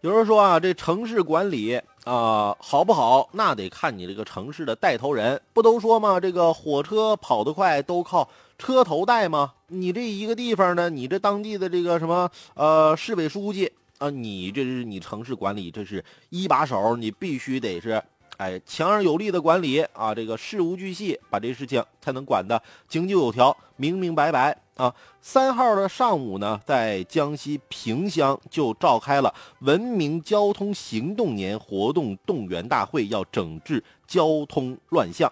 [0.00, 1.74] 有人说啊，这城市管理
[2.04, 5.40] 啊好不好，那得看你这个城市的带头人。
[5.52, 6.20] 不都说吗？
[6.20, 9.52] 这个火车跑得快都靠车头带吗？
[9.66, 18.00] 你这一个地方呢，你这当地的这个什么呃市委书记啊，你这是你城市管理，这是一把手，你必须得是。
[18.36, 24.94] 哎，强而有力的管理啊，这个事无巨细，把这事情才能管得井井有条、明明白白啊。
[25.20, 35.30] 三号的上午呢，在江西萍乡就召开了文明交通行动年活动动员大会，要整治交通乱象。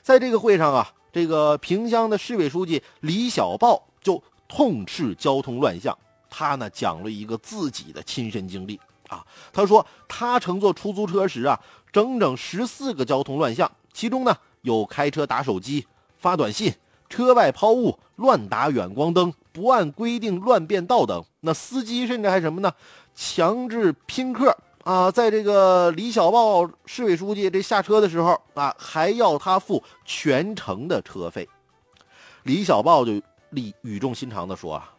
[0.00, 5.94] 在这个会上啊，这个萍乡的市委书记李小豹就痛斥交通乱象，
[6.30, 11.60] 他呢讲了一个自己的亲身经历啊，他说他乘坐出租车时啊。
[11.94, 16.74] 整整十四个交通乱象，其中呢有开车打手机、发短信、
[17.14, 21.24] 车外抛物、乱打远光灯、不按规定乱变道等。
[21.42, 22.72] 那司机甚至还什么呢？
[23.14, 25.08] 强制拼客啊！
[25.08, 31.48] 在这个李小豹市委书记这下车的时候啊，还要他付全程的车费。
[32.42, 34.92] 李小豹就立语重心长地说啊：“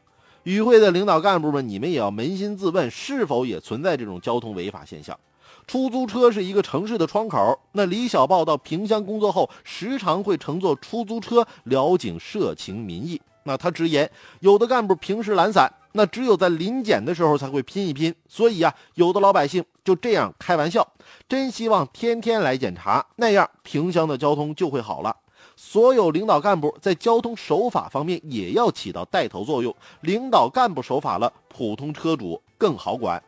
[0.44, 5.20] 与会的领导干部们，你们也要扪心自问，是否也存在这种交通违法现象？”
[5.68, 7.60] 出租车是一个城市的窗口。
[7.72, 13.22] 那李小豹到萍乡工作后，时常会乘坐出租车了解社情民意。
[13.44, 18.14] 那他直言，有的干部平时懒散，那只有在临检的时候才会拼一拼。
[18.28, 20.88] 所以啊，有的老百姓就这样开玩笑，
[21.30, 25.16] 真希望天天来检查，那样萍乡的交通就会好了。
[25.56, 29.74] 所有领导干部在交通守法方面也要起到带头作用。
[30.02, 33.22] 领导干部守法了，普通车主更好管。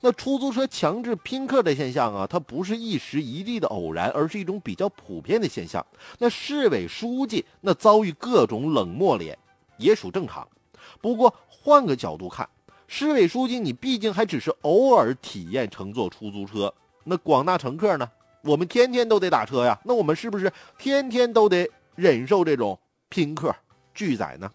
[0.00, 5.84] 那出租车强制拼客的现象啊，它不是一时一地的偶然，而是一种比较普遍的现象。
[6.18, 9.36] 那市委书记那遭遇各种冷漠脸，
[9.78, 10.46] 也属正常。
[11.00, 12.48] 不过换个角度看，
[12.86, 16.72] 市委书记你毕竟还只是偶尔体验乘坐出租车，
[17.04, 18.08] 那广大乘客呢？
[18.42, 22.78] 我们天天都得打车呀，那我们是不是天天都得忍受这种
[23.08, 23.54] 拼客
[23.94, 24.50] 拒载呢？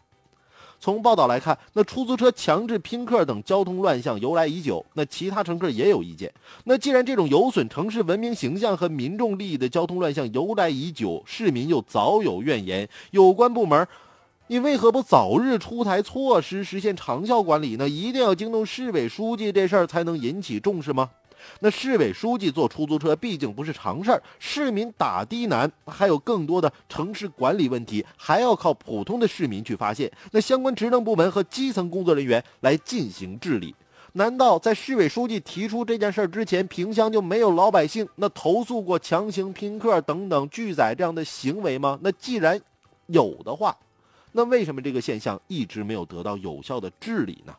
[0.80, 4.84] 从报道来看，那出租车强制拼客等交通乱象由来已久。
[4.94, 6.32] 那其他乘客也有意见。
[6.64, 13.86] 那既然这种有损城市文明形象和民众利益的交通乱象由来已久，市民又早有怨言，有关部门，
[14.48, 17.88] 你为何不早日出台措施，实现长效管理呢？
[17.88, 21.10] 一定要惊动市委书记这事儿才能引起重视吗？
[21.60, 30.12] 那市委书记坐出租车毕竟不是常事儿，市民打的难，还有更多的城市管理问题，还要靠普通的市民去发现。
[30.32, 33.76] 那相关职能部门和基层工作人员来进行治理。
[34.14, 42.00] 难道在市委书记提出这件事儿之前，萍乡就没有老百姓那投诉过强行拼客等等拒载这样的行为吗？
[42.02, 42.60] 那既然
[43.06, 43.78] 有的话，
[44.32, 47.54] 那为什么这个现象一直没有得到有效的治理呢？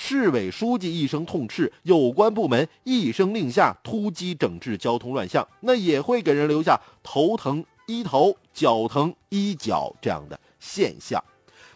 [0.00, 11.22] 市委书记一声痛斥，有关部门一声令下，突击整治交通乱象，那也会给人留下头疼医头、脚疼医脚这样的现象。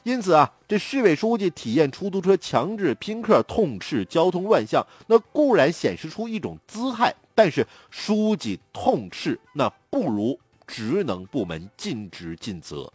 [0.04, 12.90] 因此啊，这市委书记体验出租车强制拼客，痛斥交通乱象，那固然显示出一种姿态，但是书记痛斥，那不如职能部门尽职尽责。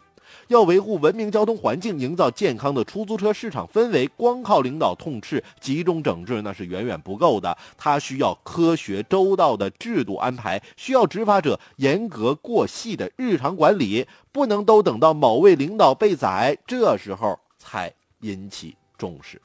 [0.48, 7.58] 要维护文明交通环境，营造健康的出租车市场氛围，光靠领导痛斥、集中整治那是远远不够的。
[7.78, 19.42] 它需要科学周到的制度安排，需要执法者严格过细的日常管理，不能都等到某位领导被宰，这时候才引起重视。